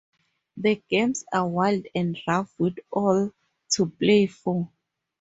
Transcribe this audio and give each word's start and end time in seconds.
The 0.57 0.81
games 0.89 1.25
are 1.31 1.47
wild 1.47 1.85
and 1.93 2.17
rough 2.27 2.51
with 2.57 2.75
all 2.89 3.31
to 3.73 3.85
play 3.85 4.25
for. 4.25 4.67